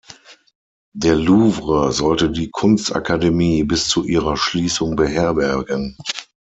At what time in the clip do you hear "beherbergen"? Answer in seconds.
4.95-5.95